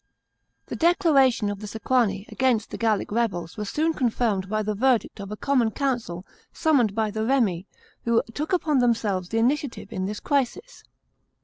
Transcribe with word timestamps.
The 0.65 0.75
declaration 0.75 1.51
of 1.51 1.59
the 1.59 1.67
Sequani 1.67 2.25
against 2.31 2.71
the 2.71 2.77
Gallic 2.79 3.11
rebels 3.11 3.55
was 3.55 3.69
soon 3.69 3.93
confirmed 3.93 4.49
by 4.49 4.63
the 4.63 4.73
verdict 4.73 5.19
of 5.19 5.31
a 5.31 5.37
common 5.37 5.69
council 5.69 6.25
summoned 6.51 6.95
by 6.95 7.11
the 7.11 7.23
Remi, 7.23 7.67
who 8.05 8.23
took 8.33 8.51
upon 8.51 8.79
themselves 8.79 9.29
the 9.29 9.37
initiative 9.37 9.93
in 9.93 10.07
this 10.07 10.19
crisis. 10.19 10.83